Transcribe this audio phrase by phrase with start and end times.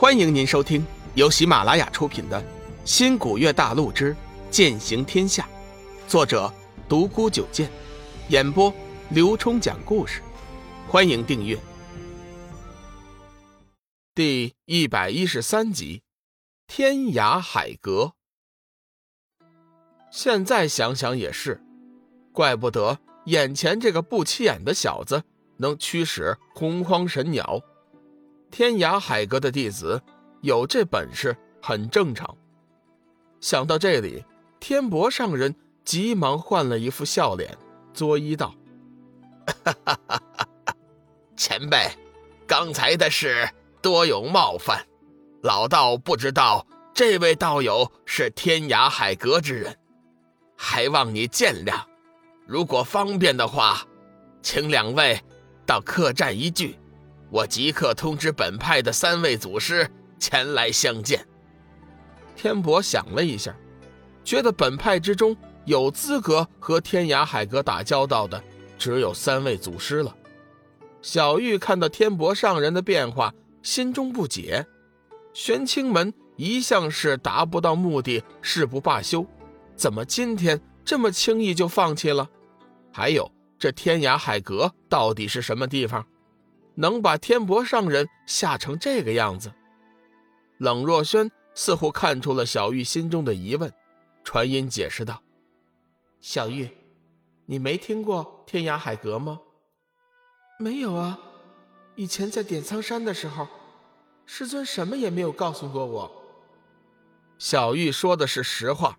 [0.00, 0.82] 欢迎您收听
[1.14, 2.40] 由喜马拉雅出品的
[2.86, 4.16] 《新古月大陆之
[4.50, 5.46] 剑行天下》，
[6.10, 6.50] 作者
[6.88, 7.70] 独孤九剑，
[8.30, 8.72] 演播
[9.10, 10.22] 刘冲讲故事。
[10.88, 11.60] 欢迎订阅。
[14.14, 15.98] 第一百一十三集
[16.66, 18.14] 《天涯海阁》。
[20.10, 21.62] 现在想想也是，
[22.32, 25.24] 怪不得眼前这个不起眼的小子
[25.58, 27.60] 能驱使洪荒神鸟。
[28.50, 30.02] 天涯海阁的弟子
[30.42, 32.36] 有这本事很正常。
[33.40, 34.24] 想到这里，
[34.58, 37.56] 天博上人急忙换了一副笑脸，
[37.94, 38.54] 作揖道：“，
[41.36, 41.90] 前辈，
[42.46, 43.48] 刚才的事
[43.80, 44.84] 多有冒犯，
[45.42, 49.78] 老道不知道这位道友是天涯海阁之人，
[50.56, 51.80] 还望你见谅。
[52.46, 53.80] 如果方便的话，
[54.42, 55.18] 请两位
[55.64, 56.76] 到客栈一聚。”
[57.30, 61.26] 我即刻通知本派的三位祖师前来相见。
[62.34, 63.54] 天博想了一下，
[64.24, 68.42] 觉得本派之中有资格和天涯海阁打交道的
[68.78, 70.16] 只有三位祖师了。
[71.02, 74.66] 小玉看到天博上人的变化，心中不解：
[75.32, 79.24] 玄清门一向是达不到目的誓不罢休，
[79.76, 82.28] 怎么今天这么轻易就放弃了？
[82.92, 86.04] 还有这天涯海阁到底是什么地方？
[86.74, 89.52] 能把天博上人吓成这个样子，
[90.58, 93.72] 冷若轩似乎看出了小玉心中的疑问，
[94.24, 95.22] 传音解释道
[96.20, 96.70] ：“小玉，
[97.46, 99.40] 你没听过天涯海阁吗
[100.58, 101.18] ？”“没有啊，
[101.96, 103.48] 以前在点苍山的时候，
[104.26, 106.16] 师尊什么也没有告诉过我。”
[107.38, 108.98] 小玉说的是实话，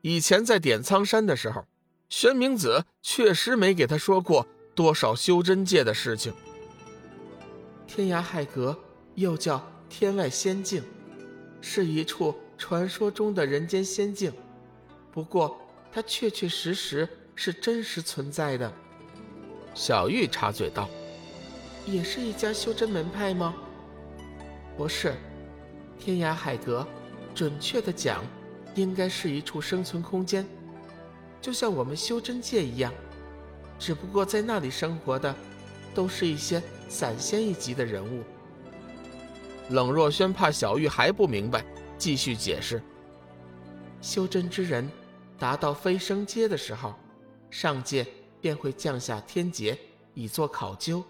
[0.00, 1.66] 以前在点苍山的时候，
[2.08, 6.32] 玄明子确实没给他说过多少修真界的事情。
[7.94, 8.74] 天涯海阁
[9.16, 10.82] 又叫天外仙境，
[11.60, 14.32] 是一处传说中的人间仙境。
[15.10, 15.60] 不过，
[15.92, 18.72] 它确确实实是真实存在的。
[19.74, 20.88] 小玉插嘴道
[21.84, 23.54] ：“也是一家修真门派吗
[24.74, 25.12] ？”“不是，
[26.00, 26.88] 天涯海阁，
[27.34, 28.24] 准确的讲，
[28.74, 30.46] 应该是一处生存空间，
[31.42, 32.90] 就像我们修真界一样。
[33.78, 35.36] 只不过在那里生活的，
[35.94, 38.22] 都是一些……”散仙一级的人物，
[39.70, 41.64] 冷若轩怕小玉还不明白，
[41.96, 42.82] 继续解释：
[44.02, 44.86] 修真之人
[45.38, 46.92] 达到飞升阶的时候，
[47.48, 48.06] 上界
[48.42, 49.76] 便会降下天劫
[50.12, 51.02] 以作考究，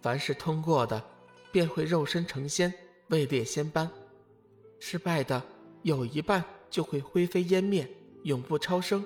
[0.00, 1.02] 凡是通过的，
[1.50, 2.72] 便会肉身成仙，
[3.08, 3.88] 位列仙班；
[4.78, 5.42] 失败的，
[5.82, 7.84] 有一半就会灰飞烟灭，
[8.22, 9.02] 永不超生；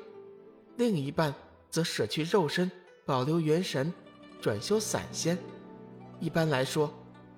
[0.77, 1.35] 另一半
[1.71, 2.71] 则舍去肉身，
[3.07, 3.91] 保留元神，
[4.43, 5.39] 转修散仙。
[6.21, 6.93] 一般来说，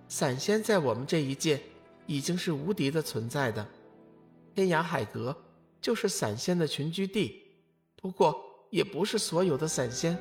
[0.09, 1.60] 散仙在我们这一界
[2.06, 3.66] 已经是无敌的存在的。
[4.54, 5.37] 天涯海阁
[5.81, 7.42] 就是散仙的群居地，
[8.00, 8.37] 不过
[8.70, 10.16] 也不是所有的散仙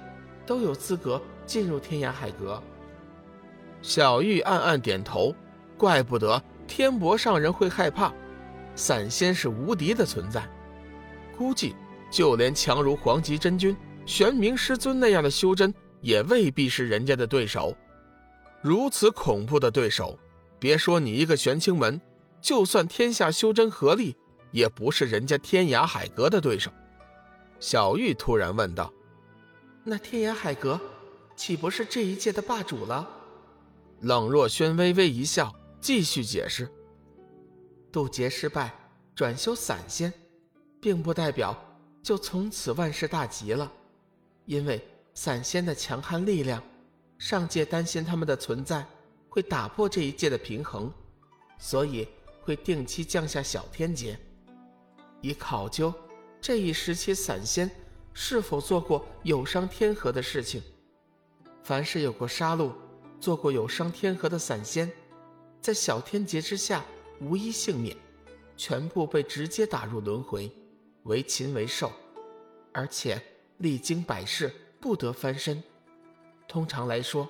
[0.45, 2.61] 都有资格进入天涯海阁。
[3.81, 5.33] 小玉暗暗点头，
[5.77, 8.11] 怪不得天博上人会害怕，
[8.75, 10.47] 散仙是无敌的存在，
[11.37, 11.75] 估计
[12.09, 17.75] 就连强如黄极真君、玄冥师尊那样的修真，也未必是人家的对手。
[18.65, 20.17] 如此恐怖的对手，
[20.57, 22.01] 别说你一个玄清门，
[22.41, 24.17] 就算天下修真合力，
[24.49, 26.71] 也不是人家天涯海阁的对手。
[27.59, 28.91] 小玉突然问道
[29.85, 30.81] ：“那天涯海阁，
[31.35, 33.07] 岂不是这一界的霸主了？”
[34.01, 36.67] 冷若轩微微一笑，继续解释
[37.93, 38.73] ：“渡劫失败，
[39.13, 40.11] 转修散仙，
[40.81, 41.55] 并不代表
[42.01, 43.71] 就从此万事大吉了，
[44.45, 44.83] 因为
[45.13, 46.59] 散仙的强悍力量。”
[47.17, 48.85] 上界担心他们的存在
[49.29, 50.91] 会打破这一界的平衡，
[51.57, 52.07] 所以
[52.41, 54.17] 会定期降下小天劫，
[55.21, 55.93] 以考究
[56.39, 57.69] 这一时期散仙
[58.13, 60.61] 是否做过有伤天和的事情。
[61.63, 62.71] 凡是有过杀戮、
[63.19, 64.91] 做过有伤天和的散仙，
[65.59, 66.85] 在小天劫之下
[67.19, 67.97] 无一幸免，
[68.55, 70.51] 全部被直接打入轮回，
[71.03, 71.91] 为禽为兽，
[72.71, 73.19] 而且
[73.57, 75.63] 历经百世不得翻身。
[76.47, 77.27] 通常来说，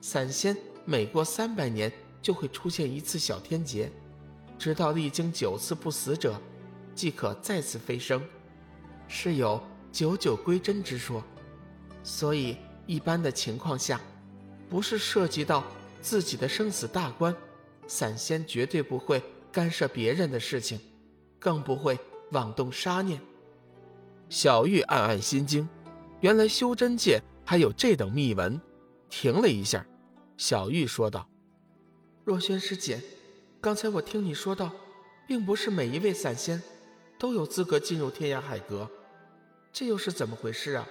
[0.00, 3.90] 散仙每过三百年就会出现一次小天劫，
[4.58, 6.40] 直到历经九次不死者，
[6.94, 8.22] 即可再次飞升，
[9.06, 9.62] 是有
[9.92, 11.22] 九九归真之说。
[12.02, 12.56] 所以，
[12.86, 14.00] 一般的情况下，
[14.68, 15.64] 不是涉及到
[16.00, 17.34] 自己的生死大关，
[17.86, 19.22] 散仙绝对不会
[19.52, 20.80] 干涉别人的事情，
[21.38, 21.98] 更不会
[22.32, 23.20] 妄动杀念。
[24.28, 25.68] 小玉暗暗心惊，
[26.20, 27.20] 原来修真界。
[27.48, 28.60] 还有这等秘闻，
[29.08, 29.86] 停了一下，
[30.36, 31.28] 小玉说道
[32.24, 33.00] ：“若轩师姐，
[33.60, 34.72] 刚才我听你说到，
[35.28, 36.60] 并不是每一位散仙
[37.16, 38.90] 都有资格进入天涯海阁，
[39.72, 40.88] 这又是怎么回事啊？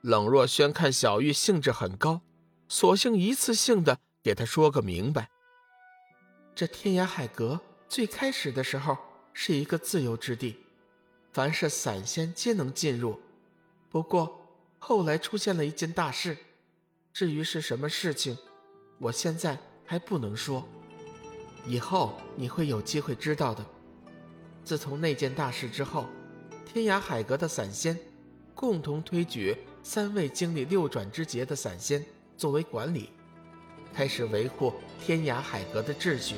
[0.00, 2.20] 冷若轩看小玉兴致很高，
[2.68, 5.28] 索性一次性的给他说个明白。
[6.54, 8.96] 这天涯海阁最开始的时候
[9.32, 10.54] 是一个自由之地，
[11.32, 13.20] 凡是散仙皆能进入。
[13.90, 14.43] 不过
[14.86, 16.36] 后来出现了一件大事，
[17.10, 18.36] 至于是什么事情，
[18.98, 20.68] 我现在还不能说。
[21.66, 23.64] 以后你会有机会知道的。
[24.62, 26.04] 自从那件大事之后，
[26.66, 27.98] 天涯海阁的散仙
[28.54, 32.04] 共同推举三位经历六转之劫的散仙
[32.36, 33.08] 作为管理，
[33.94, 36.34] 开始维护天涯海阁的秩序。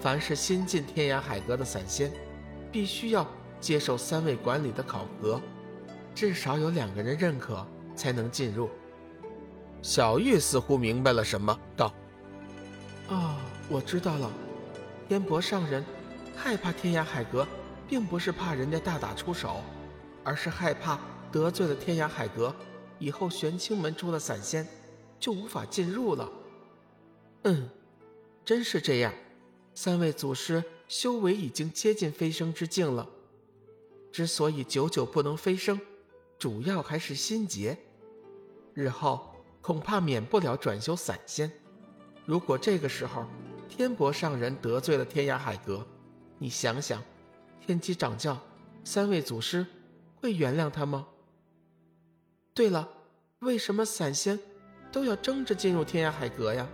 [0.00, 2.10] 凡是新进天涯海阁的散仙，
[2.72, 3.30] 必须要
[3.60, 5.38] 接受三位管理的考核，
[6.18, 8.68] 至少有两个人认可才能进入。
[9.80, 11.94] 小玉似乎明白了什么，道
[13.08, 13.38] ：“啊。”
[13.70, 14.32] 我知道了，
[15.08, 15.84] 天博上人
[16.34, 17.46] 害怕天涯海阁，
[17.86, 19.62] 并不是怕人家大打出手，
[20.24, 20.98] 而是害怕
[21.30, 22.52] 得罪了天涯海阁，
[22.98, 24.66] 以后玄清门出了散仙，
[25.20, 26.28] 就无法进入了。
[27.42, 27.68] 嗯，
[28.44, 29.12] 真是这样。
[29.72, 33.08] 三位祖师修为已经接近飞升之境了，
[34.10, 35.78] 之所以久久不能飞升，
[36.38, 37.76] 主要还是心结，
[38.72, 41.50] 日后恐怕免不了转修散仙。
[42.24, 43.26] 如果这个时候，
[43.68, 45.84] 天博上人得罪了天涯海阁，
[46.38, 47.02] 你想想，
[47.60, 48.38] 天机掌教
[48.84, 49.66] 三位祖师
[50.20, 51.08] 会原谅他吗？
[52.54, 52.88] 对了，
[53.40, 54.38] 为什么散仙
[54.92, 56.68] 都要争着进入天涯海阁呀？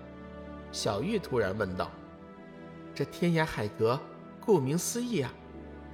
[0.73, 1.91] 小玉突然问道。
[2.95, 3.99] 这天涯海阁
[4.41, 5.33] 顾名思义啊，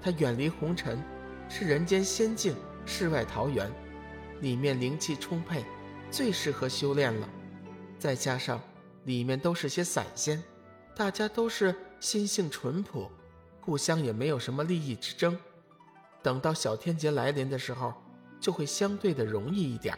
[0.02, 1.00] 它远离红尘，
[1.48, 2.54] 是人间仙境、
[2.84, 3.70] 世外桃源，
[4.40, 5.64] 里面灵气充沛，
[6.10, 7.28] 最适合修炼了。
[7.98, 8.60] 再加上
[9.04, 10.42] 里面都是些散仙。
[10.96, 13.10] 大家都是心性淳朴，
[13.60, 15.38] 互相也没有什么利益之争。
[16.22, 17.94] 等到小天劫来临的时候，
[18.38, 19.96] 就会相对的容易一点。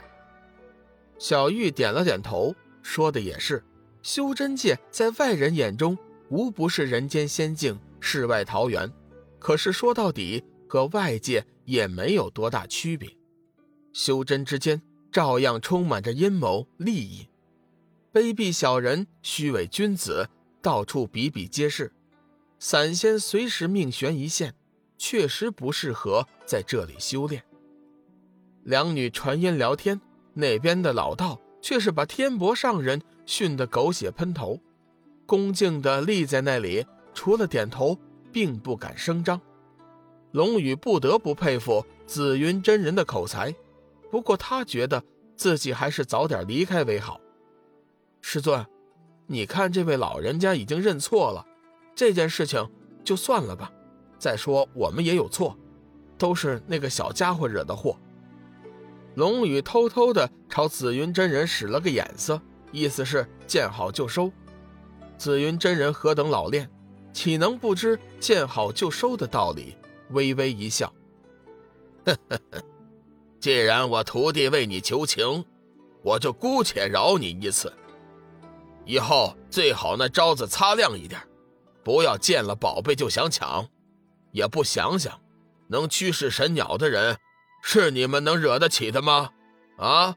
[1.19, 3.65] 小玉点了点头，说的也是。
[4.03, 5.97] 修真界在外人眼中
[6.29, 8.93] 无不是人间仙境、世外桃源，
[9.39, 13.11] 可是说到底和外界也没有多大区别。
[13.93, 14.81] 修真之间
[15.11, 17.29] 照样充满着阴谋利益，
[18.13, 20.29] 卑鄙小人，虚伪君子。
[20.63, 21.93] 到处比比皆是，
[22.61, 24.55] 散仙随时命悬一线，
[24.97, 27.43] 确实不适合在这里修炼。
[28.63, 30.01] 两女传音聊天，
[30.35, 34.61] 那边的老道却是把天博上人训得狗血喷头，
[35.27, 37.99] 恭敬地立在那里，除了点头，
[38.31, 39.41] 并不敢声张。
[40.33, 43.55] 龙宇不得不佩服紫云真人的口才，
[44.11, 45.03] 不过他觉得
[45.37, 47.21] 自己还是早点离开为好。
[48.21, 48.67] 师尊。
[49.29, 51.47] 你看，这位老人家已经认错了，
[51.95, 52.69] 这件事情
[53.03, 53.73] 就算了吧。
[54.19, 55.57] 再说我们也有错，
[56.19, 57.97] 都是那个小家伙惹的祸。
[59.15, 62.41] 龙宇偷偷的朝紫云真人使了个眼色，
[62.73, 64.31] 意思是见好就收。
[65.17, 66.69] 紫云真人何等老练，
[67.13, 69.77] 岂能不知见好就收的道理？
[70.13, 70.93] 微微一笑，
[72.05, 72.63] 呵呵呵，
[73.41, 75.45] 既然我徒弟为你求情，
[76.03, 77.73] 我就姑且饶你一次。
[78.85, 81.21] 以后最好那招子擦亮一点，
[81.85, 83.69] 不要见了宝贝就想抢，
[84.31, 85.21] 也不想想，
[85.69, 87.19] 能驱使神鸟的人，
[87.63, 89.31] 是你们能惹得起的吗？
[89.79, 90.17] 啊！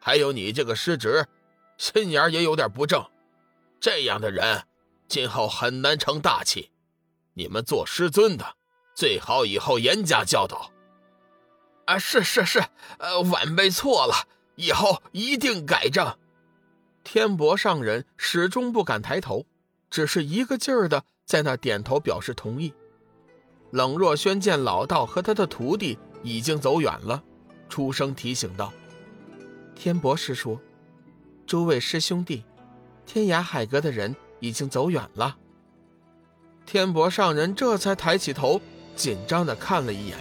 [0.00, 1.26] 还有你这个师侄，
[1.78, 3.04] 心眼也有点不正，
[3.80, 4.64] 这样的人，
[5.08, 6.70] 今后很难成大器。
[7.34, 8.44] 你们做师尊的，
[8.96, 10.72] 最好以后严加教导。
[11.84, 12.64] 啊，是是是，
[12.98, 14.26] 呃，晚辈错了，
[14.56, 16.16] 以后一定改正。
[17.04, 19.46] 天博上人始终不敢抬头，
[19.90, 22.72] 只是一个劲儿的在那点头表示同意。
[23.70, 27.22] 冷若轩见老道和他的徒弟已经走远了，
[27.68, 28.72] 出声提醒道
[29.76, 30.58] ：“天博师叔，
[31.46, 32.44] 诸位师兄弟，
[33.04, 35.36] 天涯海阁的人已经走远了。”
[36.64, 38.60] 天博上人这才抬起头，
[38.96, 40.16] 紧张的看了一眼，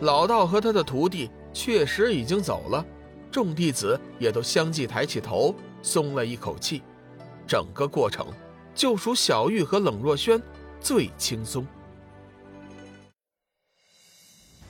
[0.00, 2.84] 老道和他的徒弟确实已经走了，
[3.30, 5.54] 众弟子也都相继抬起头。
[5.80, 6.82] 松了一口气，
[7.46, 8.26] 整个过程
[8.74, 10.42] 就属小玉和冷若萱
[10.80, 11.64] 最轻松。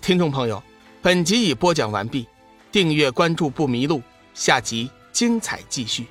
[0.02, 0.62] 听众朋友，
[1.00, 2.28] 本集已播讲完毕，
[2.70, 4.02] 订阅关注不迷路，
[4.34, 6.06] 下集精彩继续。